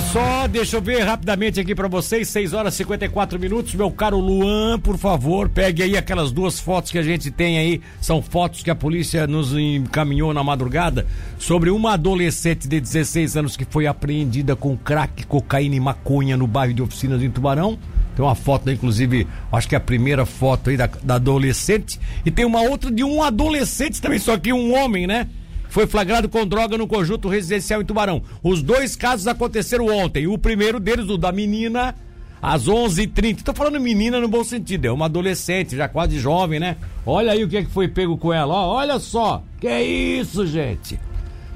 [0.00, 3.74] Olha só, deixa eu ver rapidamente aqui para vocês, 6 horas e 54 minutos.
[3.74, 7.82] Meu caro Luan, por favor, pegue aí aquelas duas fotos que a gente tem aí.
[8.00, 11.06] São fotos que a polícia nos encaminhou na madrugada
[11.38, 16.46] sobre uma adolescente de 16 anos que foi apreendida com crack, cocaína e maconha no
[16.46, 17.78] bairro de Oficinas em Tubarão.
[18.16, 22.00] Tem uma foto, inclusive, acho que é a primeira foto aí da, da adolescente.
[22.24, 25.28] E tem uma outra de um adolescente também, só que um homem, né?
[25.70, 28.22] Foi flagrado com droga no conjunto residencial em Tubarão.
[28.42, 30.26] Os dois casos aconteceram ontem.
[30.26, 31.94] O primeiro deles, o da menina,
[32.42, 33.42] às 11h30.
[33.42, 36.76] Tô falando menina no bom sentido, é uma adolescente, já quase jovem, né?
[37.06, 39.42] Olha aí o que, é que foi pego com ela, ó, olha só.
[39.60, 40.98] Que é isso, gente?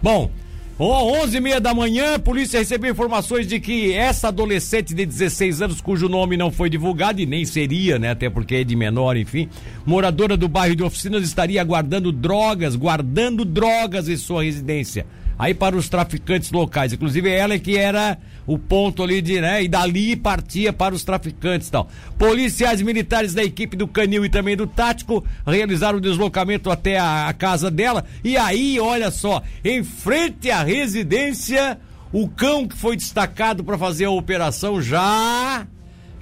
[0.02, 0.30] Bom,
[0.78, 5.62] onze e meia da manhã, a polícia recebeu informações de que essa adolescente de 16
[5.62, 8.10] anos, cujo nome não foi divulgado e nem seria, né?
[8.10, 9.48] Até porque é de menor, enfim,
[9.86, 15.06] moradora do bairro de Oficinas, estaria guardando drogas, guardando drogas em sua residência
[15.38, 16.92] aí para os traficantes locais.
[16.92, 19.62] Inclusive ela é que era o ponto ali de, né?
[19.62, 21.88] E dali partia para os traficantes tal.
[22.18, 27.28] Policiais militares da equipe do Canil e também do Tático realizaram o deslocamento até a,
[27.28, 28.04] a casa dela.
[28.22, 31.78] E aí, olha só, em frente à residência,
[32.12, 35.66] o cão que foi destacado para fazer a operação já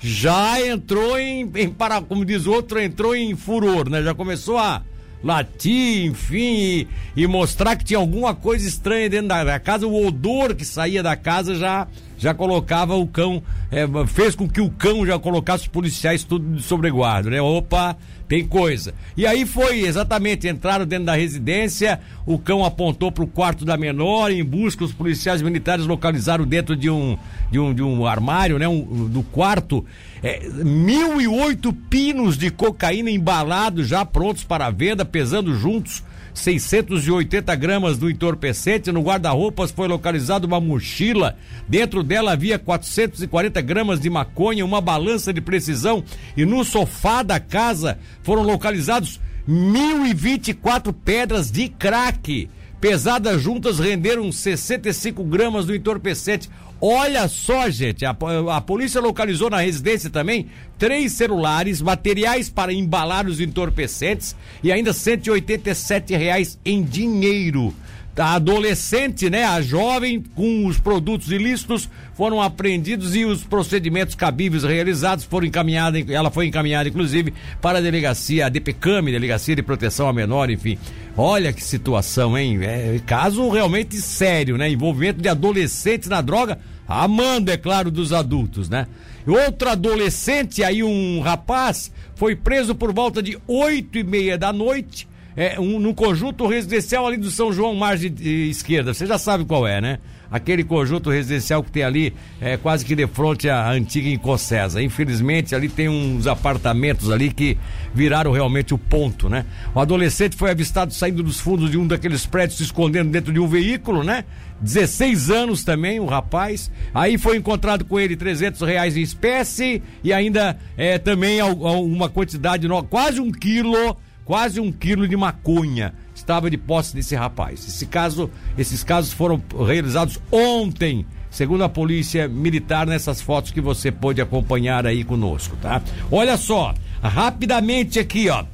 [0.05, 4.03] já entrou em, em para como diz outro entrou em furor, né?
[4.03, 4.83] Já começou a
[5.23, 9.87] latir, enfim, e, e, mostrar que tinha alguma coisa estranha dentro da, da, casa.
[9.87, 11.87] O odor que saía da casa já,
[12.23, 16.55] já colocava o cão, é, fez com que o cão já colocasse os policiais tudo
[16.55, 17.43] de sobreguardo, né?
[17.43, 17.97] Opa,
[18.29, 18.95] tem coisa.
[19.17, 23.77] E aí foi exatamente, entraram dentro da residência, o cão apontou para o quarto da
[23.77, 27.19] menor, em busca, os policiais militares localizaram dentro de um,
[27.51, 28.69] de um, de um armário, né?
[28.69, 29.85] Um, do quarto,
[30.23, 37.55] é, mil e oito pinos de cocaína embalados já prontos para venda, pesando juntos 680
[37.57, 38.93] gramas do entorpecente.
[38.93, 41.37] No guarda-roupas foi localizada uma mochila.
[41.69, 46.03] Dentro dela havia 440 gramas de maconha, uma balança de precisão.
[46.37, 52.49] E no sofá da casa foram localizados 1.024 pedras de crack.
[52.81, 56.51] Pesadas juntas renderam 65 gramas do entorpecente.
[56.85, 63.25] Olha só, gente, a, a, polícia localizou na residência também três celulares, materiais para embalar
[63.29, 64.35] os entorpecentes
[64.65, 67.73] e ainda 187 reais em dinheiro
[68.17, 74.65] a adolescente, né, a jovem com os produtos ilícitos foram apreendidos e os procedimentos cabíveis
[74.65, 80.07] realizados foram encaminhados, ela foi encaminhada inclusive para a delegacia, a DPCAM, Delegacia de Proteção
[80.07, 80.79] ao Menor, enfim.
[81.17, 82.59] Olha que situação, hein?
[82.63, 84.71] É caso realmente sério, né?
[84.71, 88.87] Envolvimento de adolescentes na droga, amando, é claro, dos adultos, né?
[89.27, 95.07] Outro adolescente, aí um rapaz, foi preso por volta de oito e meia da noite
[95.37, 98.15] é, um, no conjunto residencial ali do São João, margem
[98.49, 98.93] esquerda.
[98.93, 99.99] Você já sabe qual é, né?
[100.31, 104.83] Aquele conjunto residencial que tem ali, é, quase que de frente à antiga Incocesa.
[104.83, 107.59] Infelizmente, ali tem uns apartamentos ali que
[107.95, 109.45] viraram realmente o ponto, né?
[109.75, 113.39] O adolescente foi avistado saindo dos fundos de um daqueles prédios, se escondendo dentro de
[113.39, 114.25] um veículo, né?
[114.63, 116.71] 16 anos também, o rapaz.
[116.95, 122.67] Aí foi encontrado com ele 300 reais em espécie e ainda é, também uma quantidade,
[122.89, 127.67] quase um quilo quase um quilo de maconha estava de posse desse rapaz.
[127.67, 133.91] Esse caso, esses casos foram realizados ontem, segundo a polícia militar, nessas fotos que você
[133.91, 135.83] pôde acompanhar aí conosco, tá?
[136.11, 138.45] Olha só, rapidamente aqui, ó.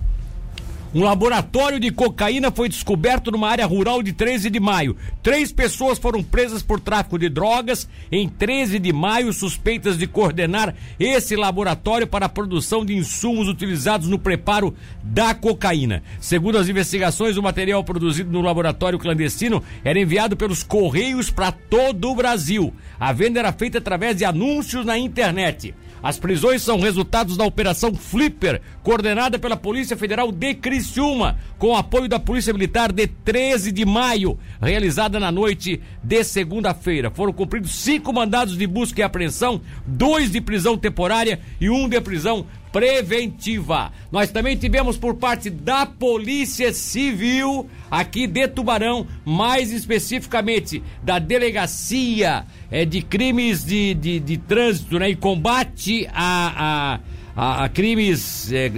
[0.95, 4.97] Um laboratório de cocaína foi descoberto numa área rural de 13 de maio.
[5.23, 10.75] Três pessoas foram presas por tráfico de drogas em 13 de maio, suspeitas de coordenar
[10.99, 16.03] esse laboratório para a produção de insumos utilizados no preparo da cocaína.
[16.21, 22.11] Segundo as investigações, o material produzido no laboratório clandestino era enviado pelos correios para todo
[22.11, 22.73] o Brasil.
[22.99, 25.75] A venda era feita através de anúncios na internet.
[26.03, 32.09] As prisões são resultados da Operação Flipper, coordenada pela Polícia Federal de Criciúma, com apoio
[32.09, 37.11] da Polícia Militar de 13 de maio, realizada na noite de segunda-feira.
[37.11, 42.01] Foram cumpridos cinco mandados de busca e apreensão, dois de prisão temporária e um de
[42.01, 43.91] prisão preventiva.
[44.13, 52.47] Nós também tivemos por parte da Polícia Civil aqui de Tubarão, mais especificamente da Delegacia
[52.71, 57.01] é, de Crimes de, de, de Trânsito né, e Combate a,
[57.35, 58.71] a, a crimes é,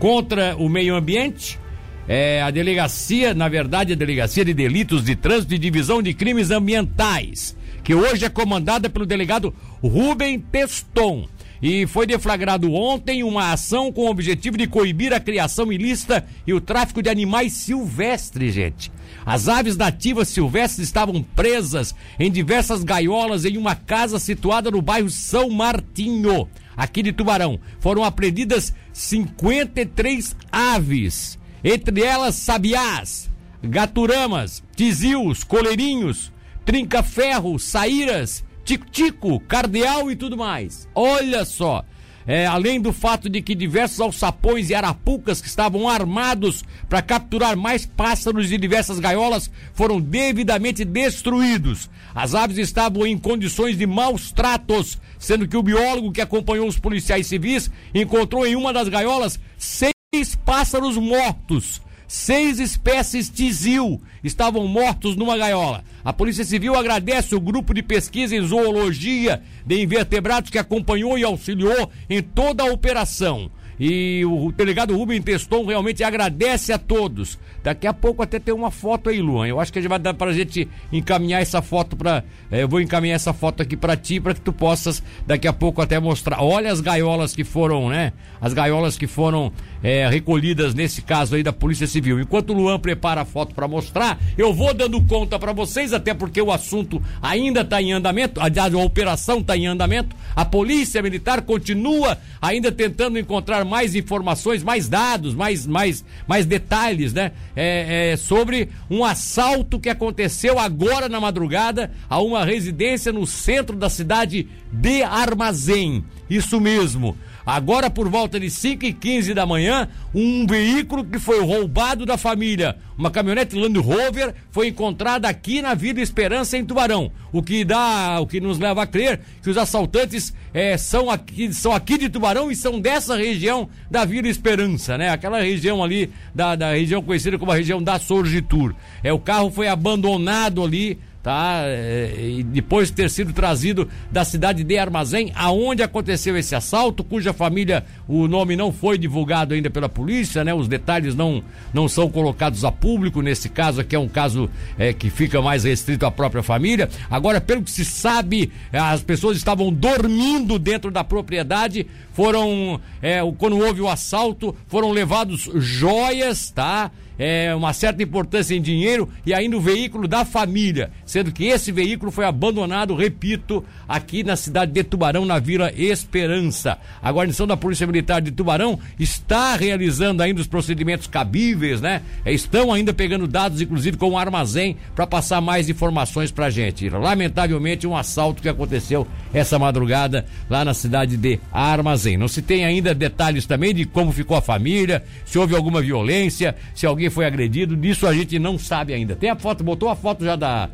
[0.00, 1.60] contra o meio ambiente.
[2.08, 6.50] É, a delegacia, na verdade, a Delegacia de Delitos de Trânsito e Divisão de Crimes
[6.50, 11.28] Ambientais, que hoje é comandada pelo delegado Rubem Teston.
[11.62, 16.54] E foi deflagrado ontem uma ação com o objetivo de coibir a criação ilícita e
[16.54, 18.90] o tráfico de animais silvestres, gente.
[19.26, 25.10] As aves nativas silvestres estavam presas em diversas gaiolas em uma casa situada no bairro
[25.10, 27.60] São Martinho, aqui de Tubarão.
[27.78, 33.30] Foram apreendidas 53 aves, entre elas sabiás,
[33.62, 36.30] gaturamas, tizios, coleirinhos,
[36.66, 40.86] trinca-ferro, saíras, tico-tico, cardeal e tudo mais.
[40.94, 41.82] Olha só.
[42.26, 47.56] É, além do fato de que diversos alçapões e arapucas que estavam armados para capturar
[47.56, 51.88] mais pássaros de diversas gaiolas foram devidamente destruídos.
[52.14, 56.78] As aves estavam em condições de maus tratos, sendo que o biólogo que acompanhou os
[56.78, 61.80] policiais civis encontrou em uma das gaiolas seis pássaros mortos
[62.12, 65.84] Seis espécies tizil estavam mortos numa gaiola.
[66.04, 71.22] A Polícia Civil agradece o grupo de pesquisa em zoologia de invertebrados que acompanhou e
[71.22, 73.48] auxiliou em toda a operação.
[73.80, 77.38] E o delegado Rubem Teston realmente agradece a todos.
[77.62, 79.46] Daqui a pouco até tem uma foto aí, Luan.
[79.46, 82.68] Eu acho que a gente vai dar pra gente encaminhar essa foto para é, eu
[82.68, 85.98] vou encaminhar essa foto aqui para ti para que tu possas daqui a pouco até
[85.98, 86.42] mostrar.
[86.42, 88.12] Olha as gaiolas que foram, né?
[88.40, 89.52] As gaiolas que foram
[89.82, 92.20] é, recolhidas nesse caso aí da Polícia Civil.
[92.20, 96.12] Enquanto o Luan prepara a foto para mostrar, eu vou dando conta para vocês, até
[96.12, 100.14] porque o assunto ainda está em andamento, aliás, a operação está em andamento.
[100.34, 107.14] A Polícia Militar continua ainda tentando encontrar mais informações, mais dados, mais, mais, mais detalhes,
[107.14, 107.32] né?
[107.56, 113.76] É, é, sobre um assalto que aconteceu agora na madrugada a uma residência no centro
[113.76, 116.04] da cidade de Armazém.
[116.28, 117.16] Isso mesmo.
[117.52, 122.16] Agora, por volta de 5 e 15 da manhã, um veículo que foi roubado da
[122.16, 127.10] família, uma caminhonete Land Rover, foi encontrada aqui na Vila Esperança, em Tubarão.
[127.32, 131.52] O que dá, o que nos leva a crer que os assaltantes é, são, aqui,
[131.52, 135.08] são aqui de Tubarão e são dessa região da Vila Esperança, né?
[135.08, 138.76] Aquela região ali, da, da região conhecida como a região da Sorgitur.
[139.02, 141.62] É, o carro foi abandonado ali tá?
[141.64, 147.04] É, e depois de ter sido trazido da cidade de Armazém, aonde aconteceu esse assalto,
[147.04, 150.54] cuja família, o nome não foi divulgado ainda pela polícia, né?
[150.54, 154.92] Os detalhes não, não são colocados a público nesse caso aqui é um caso é,
[154.92, 156.88] que fica mais restrito à própria família.
[157.10, 163.58] Agora, pelo que se sabe, as pessoas estavam dormindo dentro da propriedade, foram, é, quando
[163.58, 166.90] houve o assalto, foram levados joias, tá?
[167.20, 171.70] É, uma certa importância em dinheiro e ainda o veículo da família, sendo que esse
[171.70, 176.78] veículo foi abandonado, repito, aqui na cidade de Tubarão, na Vila Esperança.
[177.02, 182.00] A guarnição da Polícia Militar de Tubarão está realizando ainda os procedimentos cabíveis, né?
[182.24, 186.48] É, estão ainda pegando dados, inclusive com o um armazém, para passar mais informações pra
[186.48, 186.88] gente.
[186.88, 192.16] Lamentavelmente, um assalto que aconteceu essa madrugada lá na cidade de Armazém.
[192.16, 196.56] Não se tem ainda detalhes também de como ficou a família, se houve alguma violência,
[196.74, 199.14] se alguém foi agredido, disso a gente não sabe ainda.
[199.14, 200.68] Tem a foto, botou a foto já da.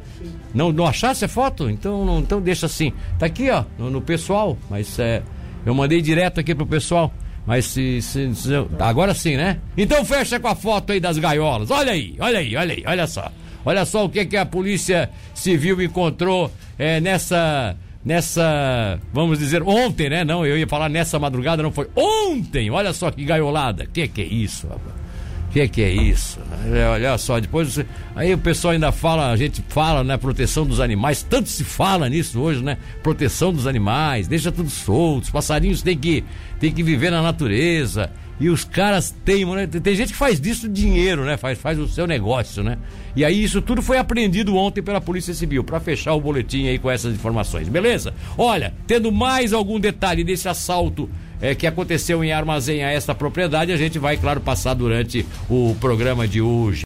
[0.54, 1.68] Não, não achasse a foto?
[1.68, 2.92] Então, não, então deixa assim.
[3.18, 5.22] Tá aqui, ó, no, no pessoal, mas é,
[5.64, 7.12] eu mandei direto aqui pro pessoal.
[7.46, 8.50] Mas se, se, se,
[8.80, 9.58] Agora sim, né?
[9.76, 11.70] Então fecha com a foto aí das gaiolas.
[11.70, 13.30] Olha aí, olha aí, olha aí, olha só.
[13.64, 17.76] Olha só o que, que a Polícia Civil encontrou é, nessa.
[18.04, 19.00] Nessa.
[19.12, 20.24] Vamos dizer, ontem, né?
[20.24, 21.88] Não, eu ia falar nessa madrugada, não foi.
[21.96, 22.70] Ontem!
[22.70, 23.86] Olha só que gaiolada.
[23.86, 25.05] Que que é isso, rapaz?
[25.56, 26.38] Que que é isso?
[26.70, 30.66] É, olha só, depois você, aí o pessoal ainda fala, a gente fala, né, proteção
[30.66, 32.76] dos animais, tanto se fala nisso hoje, né?
[33.02, 36.22] Proteção dos animais, deixa tudo solto, os passarinhos têm que,
[36.60, 38.10] têm que viver na natureza.
[38.38, 39.66] E os caras teimam, né?
[39.66, 41.38] Tem gente que faz disso dinheiro, né?
[41.38, 42.76] Faz, faz o seu negócio, né?
[43.14, 46.78] E aí isso tudo foi apreendido ontem pela Polícia Civil, para fechar o boletim aí
[46.78, 48.12] com essas informações, beleza?
[48.36, 51.08] Olha, tendo mais algum detalhe desse assalto
[51.40, 55.76] é, que aconteceu em Armazém a esta propriedade, a gente vai, claro, passar durante o
[55.80, 56.74] programa de hoje.